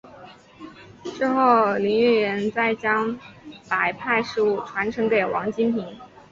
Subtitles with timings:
[1.15, 3.19] 之后林渊源再将
[3.69, 5.95] 白派事务传承给王金平。